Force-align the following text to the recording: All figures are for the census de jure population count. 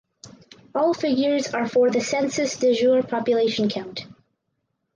All 0.73 0.95
figures 0.95 1.53
are 1.53 1.69
for 1.69 1.91
the 1.91 2.01
census 2.01 2.57
de 2.57 2.73
jure 2.73 3.03
population 3.03 3.69
count. 3.69 4.07